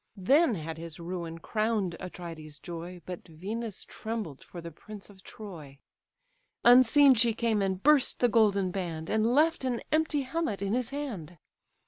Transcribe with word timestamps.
Then 0.17 0.55
had 0.55 0.79
his 0.79 0.99
ruin 0.99 1.37
crown'd 1.37 1.95
Atrides' 1.99 2.57
joy, 2.59 3.03
But 3.05 3.27
Venus 3.27 3.85
trembled 3.85 4.43
for 4.43 4.59
the 4.59 4.71
prince 4.71 5.11
of 5.11 5.21
Troy: 5.23 5.77
Unseen 6.63 7.13
she 7.13 7.35
came, 7.35 7.61
and 7.61 7.83
burst 7.83 8.19
the 8.19 8.27
golden 8.27 8.71
band; 8.71 9.11
And 9.11 9.27
left 9.27 9.63
an 9.63 9.79
empty 9.91 10.21
helmet 10.21 10.59
in 10.63 10.73
his 10.73 10.89
hand. 10.89 11.37